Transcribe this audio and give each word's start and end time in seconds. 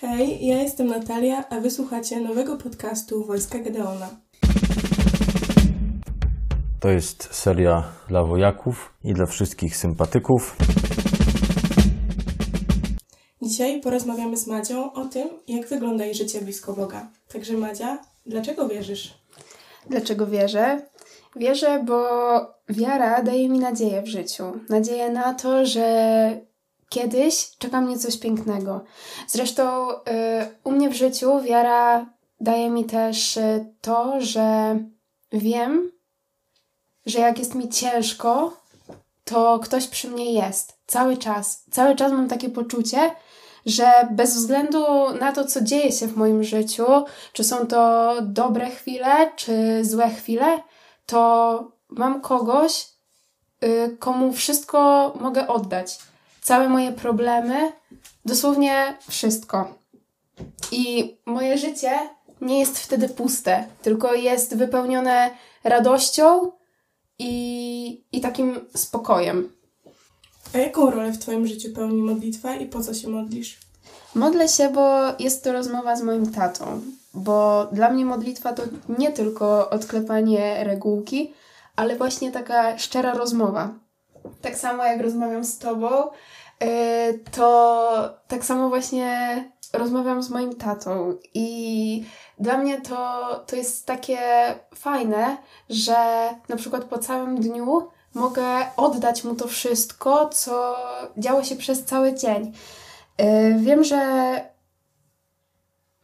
Hej, 0.00 0.46
ja 0.46 0.62
jestem 0.62 0.86
Natalia, 0.86 1.48
a 1.50 1.60
wysłuchacie 1.60 2.20
nowego 2.20 2.56
podcastu 2.56 3.24
Wojska 3.24 3.58
Gedeona. 3.58 4.08
To 6.80 6.88
jest 6.88 7.34
seria 7.34 7.84
dla 8.08 8.24
wojaków 8.24 8.92
i 9.04 9.14
dla 9.14 9.26
wszystkich 9.26 9.76
sympatyków. 9.76 10.56
Dzisiaj 13.42 13.80
porozmawiamy 13.80 14.36
z 14.36 14.46
Madzią 14.46 14.92
o 14.92 15.04
tym, 15.04 15.28
jak 15.48 15.68
wygląda 15.68 16.04
jej 16.04 16.14
życie 16.14 16.40
blisko 16.40 16.72
Boga. 16.72 17.08
Także 17.32 17.52
Madzia, 17.52 17.98
dlaczego 18.26 18.68
wierzysz? 18.68 19.14
Dlaczego 19.90 20.26
wierzę? 20.26 20.82
Wierzę, 21.36 21.84
bo 21.84 22.06
wiara 22.68 23.22
daje 23.22 23.48
mi 23.48 23.58
nadzieję 23.58 24.02
w 24.02 24.06
życiu. 24.06 24.44
Nadzieję 24.68 25.10
na 25.10 25.34
to, 25.34 25.66
że 25.66 26.47
kiedyś 26.88 27.56
czeka 27.58 27.80
mnie 27.80 27.98
coś 27.98 28.16
pięknego. 28.16 28.84
Zresztą 29.28 29.90
y, 29.90 29.96
u 30.64 30.70
mnie 30.70 30.90
w 30.90 30.96
życiu 30.96 31.40
wiara 31.40 32.06
daje 32.40 32.70
mi 32.70 32.84
też 32.84 33.36
y, 33.36 33.74
to, 33.80 34.20
że 34.20 34.78
wiem, 35.32 35.92
że 37.06 37.18
jak 37.18 37.38
jest 37.38 37.54
mi 37.54 37.68
ciężko, 37.68 38.56
to 39.24 39.58
ktoś 39.58 39.86
przy 39.86 40.08
mnie 40.08 40.32
jest. 40.32 40.78
Cały 40.86 41.16
czas. 41.16 41.64
Cały 41.70 41.96
czas 41.96 42.12
mam 42.12 42.28
takie 42.28 42.48
poczucie, 42.48 43.10
że 43.66 44.08
bez 44.10 44.34
względu 44.34 44.84
na 45.20 45.32
to, 45.32 45.44
co 45.44 45.60
dzieje 45.60 45.92
się 45.92 46.06
w 46.06 46.16
moim 46.16 46.44
życiu, 46.44 46.86
czy 47.32 47.44
są 47.44 47.66
to 47.66 48.14
dobre 48.22 48.70
chwile, 48.70 49.32
czy 49.36 49.84
złe 49.84 50.10
chwile, 50.10 50.62
to 51.06 51.72
mam 51.88 52.20
kogoś, 52.20 52.88
y, 53.64 53.96
komu 53.98 54.32
wszystko 54.32 55.12
mogę 55.20 55.48
oddać. 55.48 55.98
Całe 56.42 56.68
moje 56.68 56.92
problemy, 56.92 57.72
dosłownie 58.24 58.96
wszystko. 59.08 59.74
I 60.72 61.16
moje 61.26 61.58
życie 61.58 61.98
nie 62.40 62.58
jest 62.58 62.78
wtedy 62.78 63.08
puste, 63.08 63.64
tylko 63.82 64.14
jest 64.14 64.56
wypełnione 64.56 65.30
radością 65.64 66.52
i, 67.18 68.04
i 68.12 68.20
takim 68.20 68.60
spokojem. 68.76 69.52
A 70.54 70.58
jaką 70.58 70.90
rolę 70.90 71.12
w 71.12 71.18
Twoim 71.18 71.46
życiu 71.46 71.72
pełni 71.74 72.02
modlitwa 72.02 72.54
i 72.54 72.66
po 72.66 72.80
co 72.82 72.94
się 72.94 73.08
modlisz? 73.08 73.58
Modlę 74.14 74.48
się, 74.48 74.68
bo 74.68 74.98
jest 75.18 75.44
to 75.44 75.52
rozmowa 75.52 75.96
z 75.96 76.02
moim 76.02 76.32
tatą, 76.32 76.80
bo 77.14 77.68
dla 77.72 77.90
mnie 77.90 78.04
modlitwa 78.04 78.52
to 78.52 78.62
nie 78.98 79.12
tylko 79.12 79.70
odklepanie 79.70 80.64
regułki, 80.64 81.32
ale 81.76 81.96
właśnie 81.96 82.32
taka 82.32 82.78
szczera 82.78 83.14
rozmowa. 83.14 83.74
Tak 84.42 84.58
samo 84.58 84.84
jak 84.84 85.00
rozmawiam 85.00 85.44
z 85.44 85.58
Tobą, 85.58 85.90
yy, 86.60 86.68
to 87.32 88.18
tak 88.28 88.44
samo 88.44 88.68
właśnie 88.68 89.44
rozmawiam 89.72 90.22
z 90.22 90.30
moim 90.30 90.54
tatą 90.54 91.14
i 91.34 92.04
dla 92.38 92.58
mnie 92.58 92.80
to, 92.80 93.24
to 93.46 93.56
jest 93.56 93.86
takie 93.86 94.18
fajne, 94.74 95.36
że 95.70 96.28
na 96.48 96.56
przykład 96.56 96.84
po 96.84 96.98
całym 96.98 97.40
dniu 97.40 97.88
mogę 98.14 98.46
oddać 98.76 99.24
mu 99.24 99.34
to 99.34 99.48
wszystko, 99.48 100.28
co 100.28 100.76
działo 101.16 101.44
się 101.44 101.56
przez 101.56 101.84
cały 101.84 102.14
dzień. 102.14 102.52
Yy, 103.18 103.58
Wiem, 103.58 103.84
że 103.84 104.00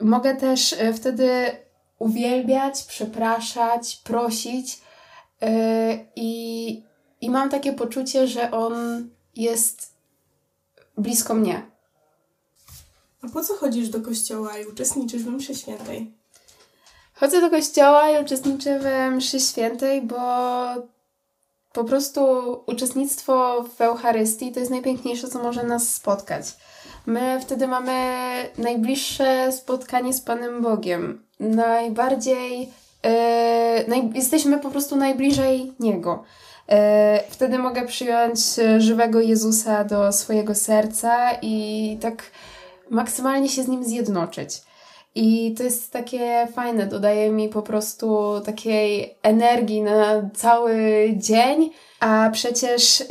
mogę 0.00 0.36
też 0.36 0.72
yy, 0.72 0.94
wtedy 0.94 1.56
uwielbiać, 1.98 2.82
przepraszać, 2.82 3.96
prosić 3.96 4.84
i, 6.16 6.82
i 7.24 7.30
mam 7.30 7.50
takie 7.50 7.72
poczucie, 7.72 8.26
że 8.26 8.50
on 8.50 8.74
jest 9.36 9.92
blisko 10.98 11.34
mnie. 11.34 11.62
A 13.22 13.28
po 13.28 13.44
co 13.44 13.54
chodzisz 13.54 13.88
do 13.88 14.00
kościoła 14.00 14.58
i 14.58 14.66
uczestniczysz 14.66 15.22
w 15.22 15.30
mszy 15.30 15.54
świętej? 15.54 16.14
Chodzę 17.14 17.40
do 17.40 17.50
kościoła 17.50 18.10
i 18.10 18.22
uczestniczę 18.22 18.78
we 18.78 19.10
mszy 19.10 19.40
świętej, 19.40 20.02
bo 20.02 20.16
po 21.72 21.84
prostu 21.84 22.20
uczestnictwo 22.66 23.64
w 23.76 23.80
Eucharystii 23.80 24.52
to 24.52 24.60
jest 24.60 24.70
najpiękniejsze, 24.70 25.28
co 25.28 25.42
może 25.42 25.62
nas 25.62 25.94
spotkać. 25.94 26.44
My 27.06 27.40
wtedy 27.40 27.66
mamy 27.66 27.92
najbliższe 28.58 29.52
spotkanie 29.52 30.12
z 30.12 30.20
Panem 30.20 30.62
Bogiem. 30.62 31.26
Najbardziej. 31.40 32.60
Yy, 32.60 33.88
naj, 33.88 34.10
jesteśmy 34.14 34.58
po 34.58 34.70
prostu 34.70 34.96
najbliżej 34.96 35.72
Niego. 35.80 36.24
Yy, 36.68 36.76
wtedy 37.30 37.58
mogę 37.58 37.86
przyjąć 37.86 38.38
e, 38.58 38.80
żywego 38.80 39.20
Jezusa 39.20 39.84
do 39.84 40.12
swojego 40.12 40.54
serca 40.54 41.32
i 41.42 41.98
tak 42.00 42.22
maksymalnie 42.90 43.48
się 43.48 43.62
z 43.62 43.68
nim 43.68 43.84
zjednoczyć. 43.84 44.62
I 45.14 45.54
to 45.56 45.62
jest 45.62 45.92
takie 45.92 46.48
fajne, 46.54 46.86
dodaje 46.86 47.30
mi 47.30 47.48
po 47.48 47.62
prostu 47.62 48.32
takiej 48.44 49.14
energii 49.22 49.82
na 49.82 50.30
cały 50.34 50.74
dzień, 51.16 51.70
a 52.00 52.30
przecież 52.32 53.00
y, 53.00 53.04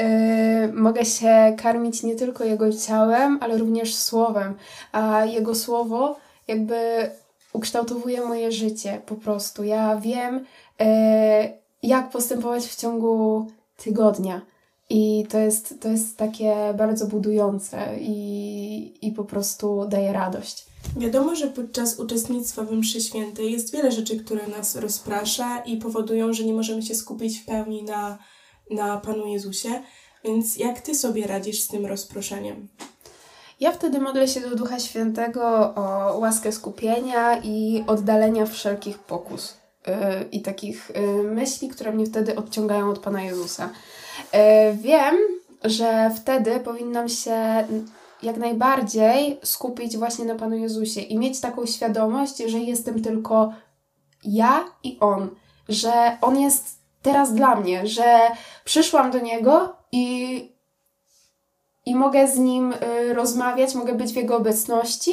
mogę 0.74 1.06
się 1.06 1.56
karmić 1.58 2.04
nie 2.04 2.16
tylko 2.16 2.44
jego 2.44 2.74
ciałem, 2.74 3.40
ale 3.42 3.58
również 3.58 3.96
słowem, 3.96 4.56
a 4.92 5.26
jego 5.26 5.56
słowo 5.56 6.16
jakby 6.48 7.10
ukształtowuje 7.54 8.22
moje 8.22 8.52
życie 8.52 9.02
po 9.06 9.16
prostu. 9.16 9.64
Ja 9.64 9.96
wiem, 9.96 10.46
y, 10.82 11.63
jak 11.84 12.10
postępować 12.10 12.66
w 12.66 12.76
ciągu 12.76 13.48
tygodnia. 13.78 14.42
I 14.90 15.26
to 15.30 15.40
jest, 15.40 15.76
to 15.80 15.90
jest 15.90 16.18
takie 16.18 16.74
bardzo 16.78 17.08
budujące 17.08 18.00
i, 18.00 19.08
i 19.08 19.12
po 19.12 19.24
prostu 19.24 19.86
daje 19.88 20.14
radość. 20.14 20.66
Wiadomo, 20.98 21.36
że 21.36 21.48
podczas 21.48 22.00
uczestnictwa 22.00 22.64
w 22.64 22.72
mszy 22.72 23.02
świętej 23.02 23.52
jest 23.52 23.74
wiele 23.74 23.92
rzeczy, 23.92 24.24
które 24.24 24.48
nas 24.48 24.76
rozprasza 24.76 25.60
i 25.60 25.78
powodują, 25.78 26.34
że 26.34 26.44
nie 26.44 26.54
możemy 26.54 26.82
się 26.82 26.96
skupić 26.96 27.40
w 27.40 27.46
pełni 27.46 27.84
na, 27.84 28.18
na 28.72 28.98
Panu 28.98 29.28
Jezusie. 29.28 29.70
Więc 30.24 30.58
jak 30.58 30.82
Ty 30.82 30.96
sobie 30.96 31.28
radzisz 31.28 31.62
z 31.62 31.68
tym 31.68 31.86
rozproszeniem? 31.86 32.68
Ja 33.60 33.72
wtedy 33.72 34.00
modlę 34.00 34.28
się 34.28 34.42
do 34.42 34.56
Ducha 34.56 34.80
Świętego 34.80 35.76
o 35.76 36.18
łaskę 36.18 36.52
skupienia 36.52 37.42
i 37.44 37.84
oddalenia 37.88 38.46
wszelkich 38.46 39.00
pokus 39.00 39.63
i 40.32 40.42
takich 40.42 40.92
yy, 40.96 41.24
myśli, 41.24 41.70
które 41.70 41.92
mnie 41.92 42.06
wtedy 42.06 42.36
odciągają 42.36 42.90
od 42.90 43.00
Pana 43.00 43.24
Jezusa. 43.24 43.70
Yy, 44.34 44.40
wiem, 44.76 45.16
że 45.64 46.12
wtedy 46.18 46.60
powinnam 46.60 47.10
się 47.10 47.68
jak 48.24 48.38
najbardziej 48.38 49.40
skupić 49.44 49.98
właśnie 49.98 50.26
na 50.26 50.36
Panu 50.36 50.56
Jezusie 50.56 51.02
i 51.02 51.18
mieć 51.18 51.42
taką 51.42 51.66
świadomość, 51.66 52.38
że 52.38 52.60
jestem 52.60 53.04
tylko 53.04 53.54
ja 54.24 54.66
i 54.84 54.98
On, 55.00 55.30
że 55.70 56.18
On 56.22 56.40
jest 56.40 56.66
teraz 57.02 57.34
dla 57.34 57.56
mnie, 57.56 57.88
że 57.88 58.20
przyszłam 58.66 59.12
do 59.12 59.20
Niego 59.20 59.76
i, 59.92 60.52
i 61.86 61.96
mogę 61.96 62.28
z 62.28 62.38
Nim 62.38 62.74
y, 62.74 63.14
rozmawiać, 63.14 63.76
mogę 63.76 63.94
być 63.94 64.14
w 64.14 64.16
Jego 64.16 64.38
obecności 64.38 65.12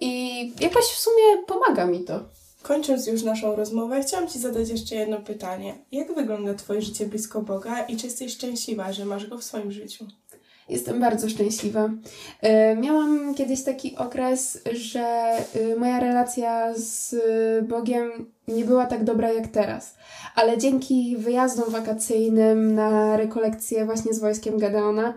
i 0.00 0.52
jakoś 0.60 0.84
w 0.84 0.98
sumie 0.98 1.42
pomaga 1.46 1.86
mi 1.86 2.04
to. 2.04 2.20
Kończąc 2.66 3.06
już 3.06 3.22
naszą 3.22 3.56
rozmowę, 3.56 4.02
chciałam 4.02 4.28
Ci 4.28 4.38
zadać 4.38 4.68
jeszcze 4.68 4.94
jedno 4.94 5.18
pytanie. 5.20 5.74
Jak 5.92 6.14
wygląda 6.14 6.54
Twoje 6.54 6.82
życie 6.82 7.06
blisko 7.06 7.42
Boga 7.42 7.82
i 7.82 7.96
czy 7.96 8.06
jesteś 8.06 8.32
szczęśliwa, 8.32 8.92
że 8.92 9.04
masz 9.04 9.26
Go 9.26 9.38
w 9.38 9.44
swoim 9.44 9.72
życiu? 9.72 10.06
Jestem 10.68 11.00
bardzo 11.00 11.28
szczęśliwa. 11.28 11.84
Y, 11.84 12.76
Miałam 12.76 13.34
kiedyś 13.34 13.62
taki 13.62 13.96
okres, 13.96 14.58
że 14.72 15.32
y, 15.56 15.76
moja 15.76 16.00
relacja 16.00 16.74
z 16.74 17.14
Bogiem 17.68 18.32
nie 18.48 18.64
była 18.64 18.86
tak 18.86 19.04
dobra 19.04 19.32
jak 19.32 19.48
teraz. 19.48 19.94
Ale 20.34 20.58
dzięki 20.58 21.16
wyjazdom 21.18 21.70
wakacyjnym 21.70 22.74
na 22.74 23.16
rekolekcje 23.16 23.84
właśnie 23.84 24.14
z 24.14 24.18
wojskiem 24.18 24.58
Gedeona 24.58 25.14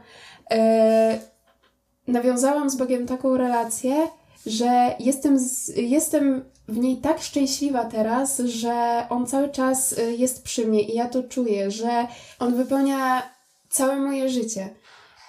nawiązałam 2.07 2.69
z 2.69 2.75
Bogiem 2.75 3.07
taką 3.07 3.37
relację, 3.37 4.07
że 4.45 4.95
jestem, 4.99 5.39
z, 5.39 5.67
jestem 5.77 6.45
w 6.67 6.77
niej 6.77 6.97
tak 6.97 7.21
szczęśliwa 7.21 7.85
teraz, 7.85 8.39
że 8.39 9.05
On 9.09 9.27
cały 9.27 9.49
czas 9.49 9.91
y, 9.91 10.15
jest 10.15 10.43
przy 10.43 10.67
mnie 10.67 10.81
i 10.81 10.95
ja 10.95 11.07
to 11.09 11.23
czuję, 11.23 11.71
że 11.71 12.07
On 12.39 12.55
wypełnia 12.55 13.29
całe 13.69 13.95
moje 13.95 14.29
życie. 14.29 14.69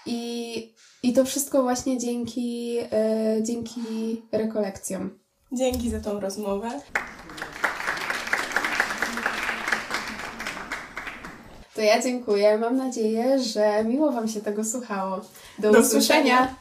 I, 0.07 0.73
i 1.03 1.13
to 1.13 1.25
wszystko 1.25 1.63
właśnie 1.63 1.99
dzięki, 1.99 2.79
e, 2.93 3.43
dzięki 3.43 3.81
rekolekcjom. 4.33 5.19
Dzięki 5.53 5.91
za 5.91 6.01
tą 6.01 6.21
rozmowę. 6.21 6.71
To 11.75 11.81
ja 11.81 12.03
dziękuję. 12.03 12.59
Mam 12.59 12.77
nadzieję, 12.77 13.39
że 13.39 13.85
miło 13.85 14.13
Wam 14.13 14.29
się 14.29 14.41
tego 14.41 14.65
słuchało. 14.65 15.21
Do, 15.59 15.73
Do 15.73 15.79
usłyszenia. 15.81 16.21
usłyszenia. 16.21 16.55